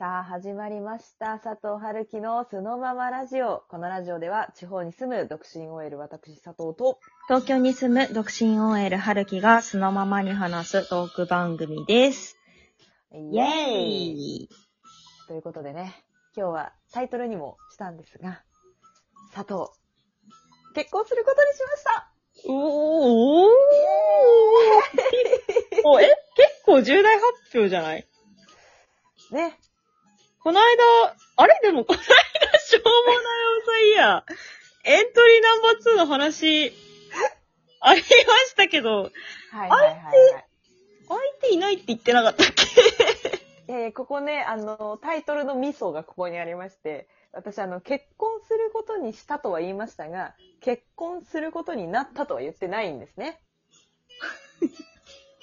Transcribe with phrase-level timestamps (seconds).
[0.00, 1.38] さあ、始まりました。
[1.38, 3.64] 佐藤春樹のそのままラジオ。
[3.68, 6.98] このラジオでは、地方に住む独身 OL 私佐藤と、
[7.28, 12.38] 東京に住む独身 OL 春樹がそのままに話すトーク番組です。
[13.12, 13.48] イイェー
[14.46, 14.48] イ
[15.28, 15.92] ということでね、
[16.34, 18.42] 今日はタイトルにもしたんですが、
[19.34, 19.68] 佐藤、
[20.74, 22.10] 結婚することにしました
[22.48, 23.48] おー
[25.84, 28.06] おえ、結構重大発表じゃない？
[29.32, 29.59] ね。
[30.42, 30.66] この間、
[31.36, 31.60] あれ？
[31.62, 32.04] でもこの間、
[32.60, 33.18] しょうもない
[33.62, 34.24] おさいや。
[34.84, 36.72] エントリーナンバー2の話、
[37.80, 39.10] ありましたけど、はい
[39.52, 40.44] はいはい、はい。
[41.08, 42.46] 相手いないって言ってなかったっ
[43.68, 43.72] け？
[43.72, 53.40] えーここね、あの、タイトルのミソがここにありまして、私、あの、結婚することにしたとは言いましたが、結婚することになったとは言ってないんですね。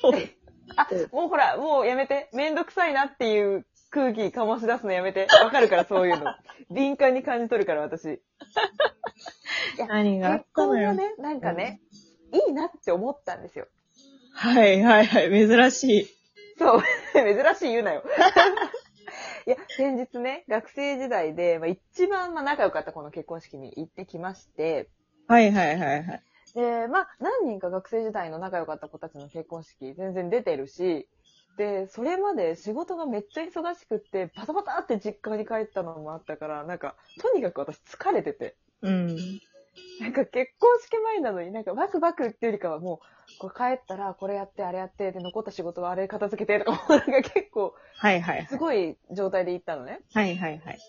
[0.76, 2.30] あ、もうほら、もうやめて。
[2.34, 5.28] めんどくさいなっていう空気醸し出すのやめて。
[5.44, 6.34] わかるから、そういうの。
[6.72, 8.06] 敏感に感じ取るから、私。
[8.06, 8.20] い
[9.78, 10.90] や何があっ結たのよ。
[10.90, 11.82] 婚がね、なんかね、
[12.32, 13.68] いいなって思ったんですよ。
[14.34, 16.08] はいはいはい、珍しい。
[16.58, 16.84] そう。
[17.14, 18.04] 珍しい言うなよ。
[19.46, 24.90] いや、先日ね、学生時代で、まあ、一番まあ仲良かったこの結婚式に行ってきまして、
[25.28, 26.24] はいはいはいはい。
[26.54, 31.08] で、まあ、何人か学生時代の仲良かった子たちの結婚式全然出てるし、
[31.58, 39.42] で、それまで仕事がめっちゃ忙しくって、バタバタって実家に帰ったのもあったから、なんか、とにかく私疲れてて、うん。
[40.00, 48.48] なんか結婚式前なのになんかバクバクっていうよりかはもう、こう帰ったらこれやってあれやって、で、残った仕事はあれ片付けてとか、もうなんか結構、はいはいはい。
[48.48, 50.00] すごい状態で行ったのね。
[50.14, 50.80] はいはいはい。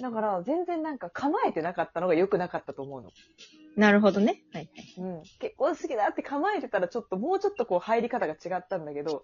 [0.00, 3.10] だから、全然なんか構えてなかったのが良くなかったと思うの。
[3.76, 4.42] なるほどね。
[4.52, 4.94] はいはい。
[4.98, 5.22] うん。
[5.38, 9.22] 結婚式だって構えてたらちょっと、もうちょっとこう入り方が違ったんだけど、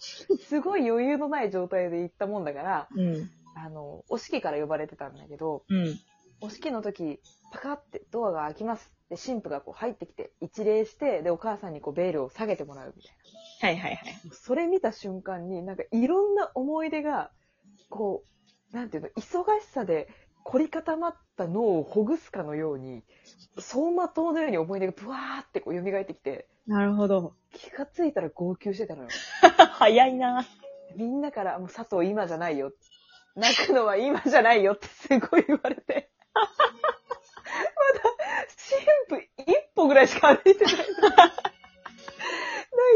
[0.49, 3.31] すごい余裕のない状態で行ったもんだから、うん。
[3.55, 5.99] あの、お式から呼ばれてたんだけど、うん。
[6.41, 7.21] お式の時、
[7.51, 8.96] パカってドアが開きます。
[9.09, 13.03] で、新婦がこう入ってきて、一礼して、で、お母さんにこうベールを下げてもらうみ
[13.61, 14.21] たいはいはいはい。
[14.25, 14.35] な。
[14.35, 17.31] それ見た瞬間に、なんかいろんな思い出が、
[17.89, 18.25] こ
[18.73, 20.09] う、なんていうの、忙しさで
[20.43, 23.05] 凝り固まった脳をほぐすかのように、
[23.57, 27.35] 走馬灯のように思い出がブワーってこう蘇ってきて、なるほど。
[27.53, 29.09] 気がついたら号泣してたのよ。
[29.79, 30.45] 早いな。
[30.97, 32.73] みんなから、もう佐藤今じゃないよ。
[33.37, 36.11] 泣くのは今じゃないよってすごい言われて。
[39.11, 40.75] まだ、新婦一歩ぐらいしか歩いてない。
[40.77, 40.85] 泣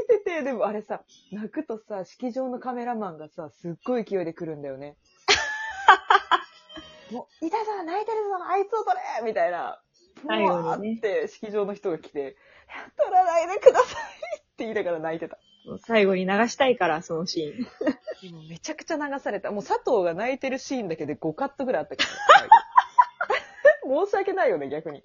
[0.05, 4.97] いてて、でもあれさ、泣くとさ、式場のカメラマンがさ、すっごい勢いで来るんだよね。
[7.11, 9.81] もう、いたぞ泣いてるぞあいつを撮れみたいな。
[10.21, 12.37] ふ最後わーって式場の人が来て、
[12.97, 14.03] 撮らないでください
[14.39, 15.39] って言いながら泣いてた。
[15.87, 17.67] 最後に流したいから、そのシーン。
[18.31, 19.51] でもめちゃくちゃ流された。
[19.51, 22.05] もう佐藤が泣いてるシーンだけで5カットぐらいあったか
[23.89, 25.03] ら、申し訳ないよね、逆に。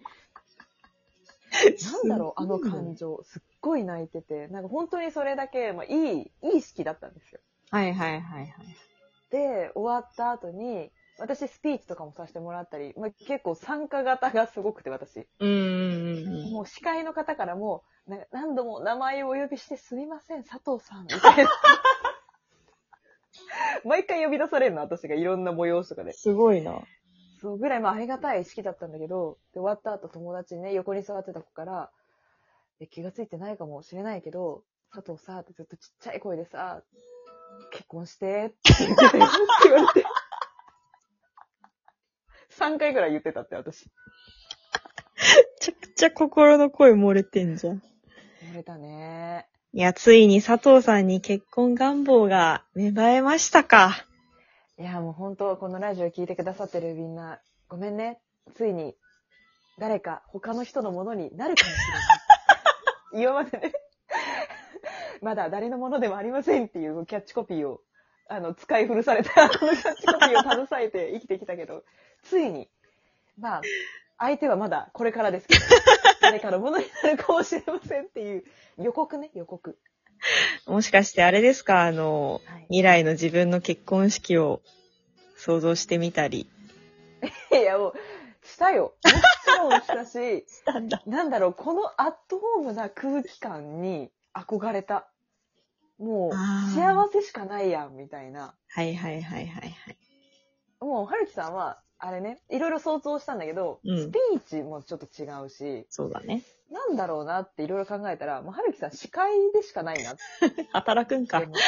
[1.93, 3.21] なんだろう、あの感情。
[3.23, 4.47] すっごい泣いてて。
[4.47, 7.39] なんか本当にそれだけ、まあ、いい、いい式だったんですよ。
[7.71, 8.77] はいはいはいはい。
[9.31, 15.27] で、終わった後に、私スピーチとかもさせてもらったり、まあ、結構参加型がすごくて、私。
[15.39, 16.51] うん。
[16.51, 17.83] もう司会の方からも、
[18.31, 21.49] 何度も名前をお呼びしてすみません、佐藤さん、みたいな。
[23.83, 26.13] 毎回呼び出されるの、私がいろんな催しとかで。
[26.13, 26.81] すごいな。
[27.45, 31.91] そうぐらい、まあ、ありがたい式だったんだけど、で、終わった後友達にね、横に座ってた子から、
[32.79, 36.81] え気がついてないかもしれないけど、佐藤さ、ってずっとちっちゃい声でさ、
[37.71, 40.07] 結婚して、って言ってたよって言われて。
[42.57, 43.85] 3回ぐらい言ってたって、私。
[43.85, 43.91] め
[45.59, 47.83] ちゃくちゃ心の声漏れてんじゃん。
[48.41, 49.47] 言われたね。
[49.71, 54.07] いや、ついに佐藤さんに結婚願望が芽生えましたか。
[54.77, 58.19] いや、もう本当、このラジオ聞いてくださってるみんな、ごめんね。
[58.55, 58.93] ついに、
[59.79, 61.77] 誰か他の人のものになるかもし
[63.13, 63.23] れない。
[63.23, 63.73] 今までね、
[65.21, 67.81] まだ誰のものでもありませんっていうキャッチコピーを、
[68.27, 71.85] あの、使い古された、このキャッチコピーを携えて生きてきたけど、
[72.23, 72.69] ついに、
[73.39, 73.61] まあ、
[74.17, 75.61] 相手はまだこれからですけど、
[76.19, 78.43] 誰かのものになるかもしれませんっていう
[78.77, 79.77] 予告ね、予告。
[80.67, 81.83] もしかしてあれですか？
[81.83, 84.61] あの、はい未来の自分の結婚式を
[85.37, 86.49] 想像してみたり。
[87.53, 87.93] いや、もう、
[88.43, 88.95] したよ。
[89.03, 91.03] もちろんしたし、 したんだ。
[91.05, 95.07] なんだろう、このアットホームな空気感に憧れた。
[95.99, 96.31] もう、
[96.75, 98.55] 幸せしかないやん、みたいな。
[98.69, 99.97] はいはいはいはいはい。
[100.79, 106.41] もう、はるきさんは、あれね、いろいろ想像したんだけど、うんスピーチもちょっと違うし、そうだね。
[106.87, 110.21] なんだろうなっていろいろ考えたら、もうはるきさん司会でしかないなって
[110.73, 111.61] 働くんか思って。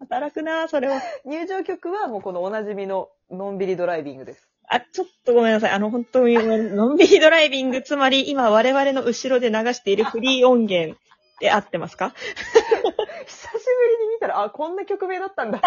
[0.00, 1.00] 働くなそれは。
[1.24, 4.48] 入場曲はもうこのおなじみののんびりドライビングです。
[4.68, 5.70] あ、ちょっとごめんなさい。
[5.72, 10.98] あの、本当に、 のんびりドライビング、つまり今我々の後ろで流しているフリー音源
[11.40, 12.10] で合ってますか？
[12.16, 15.60] 久しぶりに見たら、あ、こんな曲名だったんだ。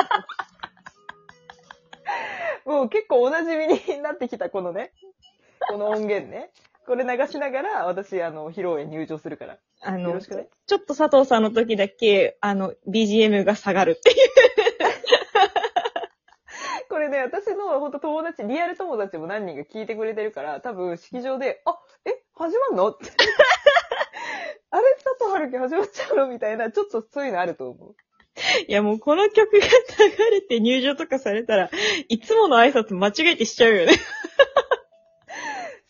[2.65, 4.91] もう結構おなじみになってきた、このね。
[5.69, 6.51] この音源ね。
[6.87, 9.57] これ流しながら、私、あの、披露宴入場するから。
[9.81, 10.47] あのよろし、くね。
[10.65, 14.17] ちょっと佐藤さんの時だけ、あの、BGM が下がるっていう。
[16.89, 22.91] これね、私の本当友達、リアル友達も何人か聞いてくれてるから、多分式場で、あ、え、始まんの？
[22.91, 23.11] って。
[24.71, 26.27] あれ、佐藤春樹始まっちゃうの？
[26.27, 27.95] みたいな、ちょっとそういうのあると思う。
[28.67, 29.69] いやもうこの曲が流
[30.31, 31.69] れて入場とかされたら、
[32.07, 33.93] いつもの挨拶間違えてしちゃうよね。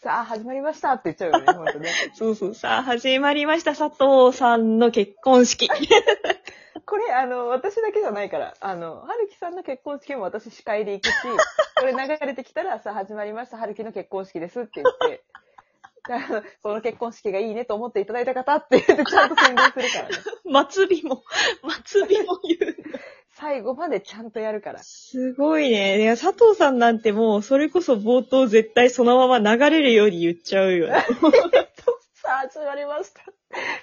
[0.07, 1.91] さあ、始まりましたって言っちゃうよね、ほんとね。
[2.15, 2.55] そうそう。
[2.55, 3.75] さあ、始まりました。
[3.75, 5.67] 佐藤さんの結婚式。
[6.85, 11.11] これ、あの、私だけじゃないから、あの、春樹さんの結婚式も私司会で行くし、
[11.77, 15.23] これ流れてきたら、さあ、始まりました、春樹の結婚式ですって言って、
[16.09, 20.15] あのこの結婚式がいいねと思っていただいた方って言ってちゃんと宣伝するからね。
[20.71, 21.25] 末尾も、
[21.83, 22.77] 末尾も言う。
[23.39, 24.79] 最後までちゃんとやるから。
[24.81, 26.01] すごいね。
[26.01, 31.05] いや、佐藤さんなんてもう、それこそ冒頭絶対そのまま流れるように言っちゃうよね。
[32.15, 33.21] さあ、始まりました。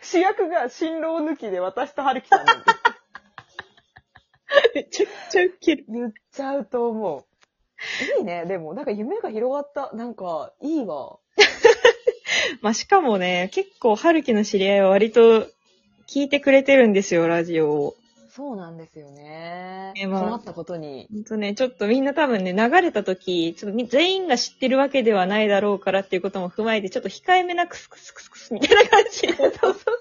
[0.03, 2.65] 主役が新郎抜きで私と春樹さんなんで
[4.75, 5.85] めちゃくちゃウケる。
[5.89, 7.25] 言っちゃうと思う。
[8.19, 8.47] いいね。
[8.47, 9.95] でも、なんか夢が広がった。
[9.95, 11.19] なんか、いいわ。
[12.61, 15.47] まあ、しかもね、結構、春樹の知り合いは割と
[16.09, 17.95] 聞いてくれてるんですよ、ラジオを。
[18.37, 19.93] そうなんですよね。
[19.95, 21.07] えまあ困ったことに。
[21.13, 29.35] ほんとね、ちょっとみんな多分ね、流れた時、ちょっとみ全員が知ってるわけではないだろうからっていうことも踏まえて、ちょっと控えめなクスクスクスクスみたいな感じで。
[29.35, 29.99] そうそうそう。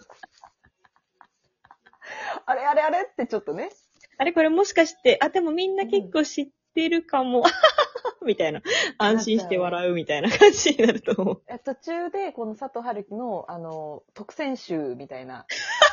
[2.48, 3.70] あれあれあれってちょっとね。
[4.18, 7.44] あれこれもしかして、あ、でもみんな結構知ってるかも。
[8.26, 8.62] みたいな。
[8.98, 11.42] 安心して笑うみたいな感じになると思う。
[11.48, 15.46] え途中で、この佐藤春樹の、あの、特選集みたいな、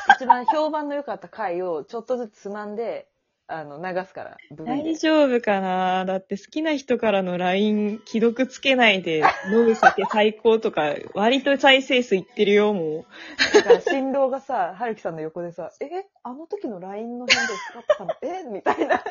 [0.15, 3.07] 一番評判の良かった回をちょっとずつつまんで、
[3.47, 6.05] あの、流すから、大丈夫かな？
[6.05, 13.05] だって好きな人からの LINE 既読つけないで飲む酒最高とか、 割と再生数いってるよ、も
[13.53, 16.05] だから、新郎がさ、春樹さんの横でさ、え？
[16.23, 18.13] あの時の LINE の返事使ってたの？
[18.23, 18.43] え？
[18.43, 19.03] みたいな。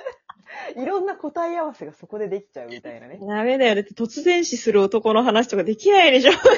[0.75, 3.27] いろんな答え合わせがそこでできちゃうみたいなねう。。
[3.27, 3.75] ダメだよ。
[3.75, 6.33] だって突然死する男の話とかできないでしょ。
[6.33, 6.51] 結構。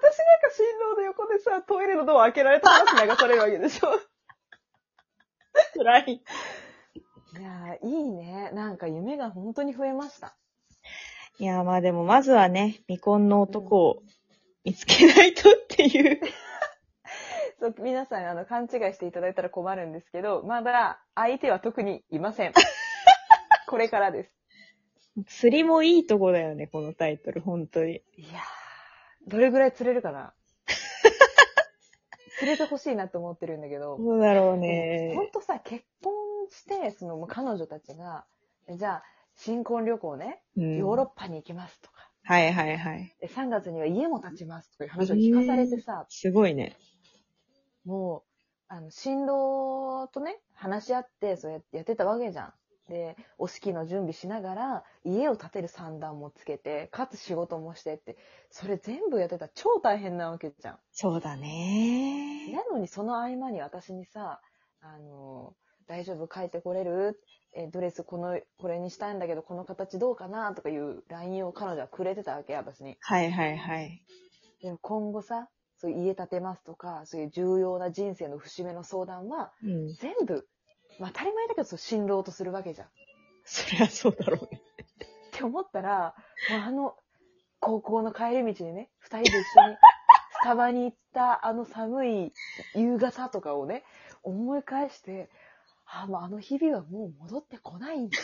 [0.00, 0.50] 私なんか
[1.16, 3.88] 新郎の横でさ、トイレのドア開けられた話流されるわけでしょ？
[5.74, 6.12] 辛い。
[6.14, 8.50] いやー、いいね。
[8.52, 10.36] なんか夢が本当に増えました。
[11.38, 14.02] いや、まあでもまずはね、未婚の男を
[14.64, 16.20] 見つけないとっていう。
[17.60, 22.52] そう、皆さん、あの、勘違いしていただいたら困るんですけど、まだ相手は特にいません。
[23.68, 24.32] これからです。
[25.26, 28.02] 釣りもいいとこだよね、このタイトル、本当に。
[28.16, 30.34] いやー、どれぐらい釣れるかな？
[32.38, 35.30] 釣れてほしいなと思ってるんだけど、どうだろうほんね。
[35.32, 36.12] とさ、結婚
[36.50, 38.26] して、その、彼女たちが、
[38.68, 39.02] じゃあ、
[39.36, 43.14] 新婚旅行ね、うんヨーロッパに行きますとか、はいはいはい。
[43.20, 46.76] で3月には家も建ちますとかいう話を聞かされてさ、すごいね。
[47.84, 48.22] もう、
[48.68, 52.52] あの、新郎とね、話し合って、そうやってやってたわけじゃん。
[52.88, 58.16] で、お式の準備しながら、家を建てる算段もつけて、かつ仕事もしてって、
[58.50, 60.78] それ全部やってたら超大変なわけじゃん。
[60.92, 62.52] そうだね。
[62.52, 64.40] なのにその合間に私にさ、
[64.80, 65.54] あの、
[65.88, 66.28] 大丈夫？
[66.28, 67.20] 帰ってこれる？
[67.54, 70.54] え、ドレスこの、これにしたいんだけど、この形どうかな？
[70.54, 72.96] とかいう LINE を彼女はくれてたわけ、私に。
[73.00, 74.02] はいはいはい。
[74.62, 79.92] でも今後さ、そういう家建てますとか、そういう重要な人生の節目の相談は、うん。
[79.94, 80.48] 全部、
[80.98, 82.86] まあ当たり前だけど、そう新郎とするわけじゃん。
[82.88, 82.90] っ
[83.44, 84.60] そりゃそうだろうね。
[85.32, 86.14] て思ったら、
[86.50, 86.96] もうあの、
[87.60, 89.76] 高校の帰り道にね、二人で一緒に、
[90.32, 92.32] スタバに行ったあの寒い
[92.74, 93.84] 夕方とかをね、
[94.22, 95.30] 思い返して、
[95.86, 98.18] あ、もうあの日々はもう戻ってこないんだ。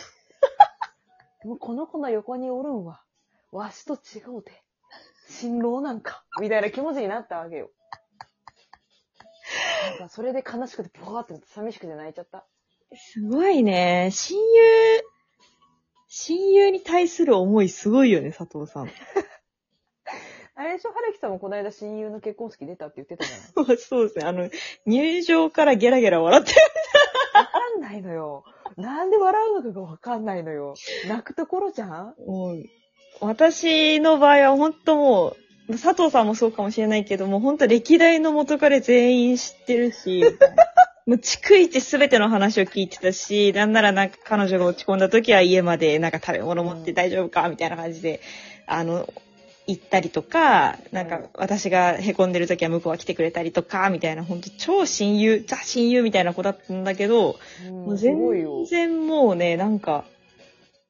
[1.45, 3.03] もうこの子の横におるんは、
[3.51, 4.63] わしと違うて、
[5.27, 7.71] 新郎なんか、みたいな気持ちになったわけよ。
[9.89, 12.45] なんかそれで悲しくて、ボワーって寂しくて泣いちゃった。
[12.95, 14.09] すごいね。
[14.11, 15.01] 親友、
[16.07, 18.89] 親友に対する思いすごいよね、佐藤さん。
[20.55, 20.91] あれでしょ？
[20.91, 23.77] 春樹さんもこの間親友の結婚式出たって言ってたじゃない？
[23.77, 24.25] そうですね。
[24.25, 24.49] あの、
[24.85, 26.53] 入場からゲラゲラ笑って
[27.33, 28.43] わかんないのよ。
[28.77, 30.75] なんで笑うのかがわかんないのよ。
[31.07, 32.15] 泣くところじゃん？
[32.27, 32.63] もう、
[33.21, 35.35] 私の場合は本当も
[35.69, 40.21] う、佐藤さんもそうかもしれないけども、本当歴代の元彼全員知ってるし、
[41.05, 48.21] もう逐一すべての話を聞いてたし、なんならなんか彼女が落ち込んだ時は家までなんか食べ物持って大丈夫かみたいな感じで、
[48.67, 49.11] あの、
[49.67, 57.37] 行ったりとか、なんか私が凹んでる時は向こうが来てくれたりとか、みたいな、ほんと超親友、ザ親友みたいな子だったんだけど、
[57.69, 58.65] もう全。
[58.65, 60.05] 然もうね、なんか、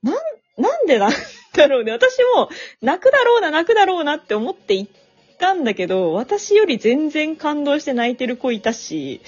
[0.02, 0.16] なん、
[0.58, 1.12] なんでなん
[1.56, 1.92] だろうね。
[1.92, 2.50] 私も
[2.82, 4.92] 泣くだろうな、泣くだろうなって思って行っ
[5.40, 9.22] たんだけど、私より全然感動して泣いてる子いたし、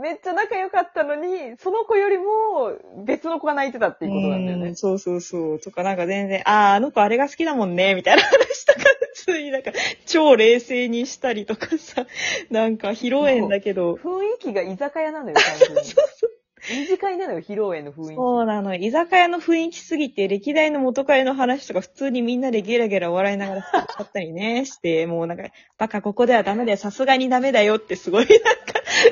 [0.00, 4.76] めっちゃ仲良かったのに、その子よりも別の子が泣いてたっていうことなんだよねうん。
[4.76, 5.60] そうそうそう。
[5.60, 8.80] とかなんか全然、ああ、あの子あれが好きだもんね、みたいな話とか
[9.14, 9.72] 普通になんか
[10.06, 12.06] 超冷静にしたりとかさ、
[12.50, 15.82] なんか披露宴だけど、雰囲気が居酒屋なのよ、完全に。
[16.68, 18.14] 二次会なのよ、披露宴の雰囲気。
[18.16, 18.74] そうなの。
[18.74, 25.44] 居酒屋の雰囲気すぎて、歴代の元彼の話とか普通にみんなでゲラゲラ笑いながら使ったりね、して、もうなんか、
[25.78, 28.44] バカここではダメだよ、さすがにダメだよってすごいなんか、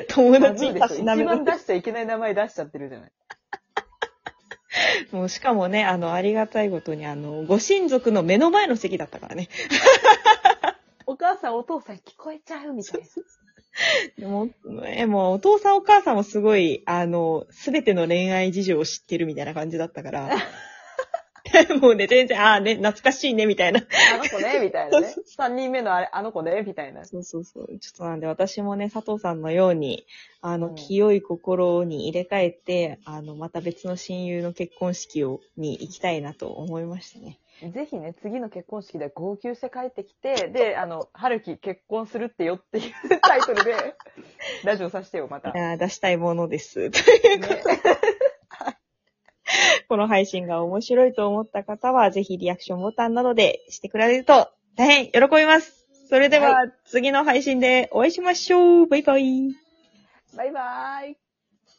[0.09, 3.11] 友達にたし一番出しちゃいけない名前出しちゃってるじゃない。
[5.11, 9.49] もうしかもね、あの、ありがたいことに、あの、ご親族の目の前の席だったからね。
[11.07, 13.07] お母さん、お父さん聞こえちゃうみたいな。
[14.17, 14.49] でも、
[14.85, 20.29] え、もうお父さんお母さんもすごい、あの、すべての恋愛事情を知ってるみたいな感じだったから。
[21.81, 23.79] もうね、全然、ああね、懐かしいね、みたいな。
[23.79, 25.15] あの子ね、みたいなね。
[25.25, 27.05] 三人目のあれ、あの子ね、みたいな。
[27.05, 27.79] そうそうそう。
[27.79, 30.05] ちょっとなんで私もね、佐藤さんのように、
[30.41, 37.39] あの、うん清い心に入れ替えて、あの、また別の親友の結婚式を、に行きたいなと思いましたね。
[37.67, 43.95] ぜひね、次の結婚式で号泣して帰ってきて、で、あの、春樹結婚するってよっていうタイトルで、
[44.63, 45.49] ラジオさせてよ、また。
[45.49, 46.89] いやー出したいものです。
[46.89, 46.93] ね
[49.89, 55.87] この配信が面白いと思った方は、ぜひリアクションボタンなどでしてくれると大変喜びます。
[56.07, 58.87] それでは、は次の配信でお会いしましょう。
[58.87, 59.49] バイバイ。
[60.35, 61.28] バイバーイ。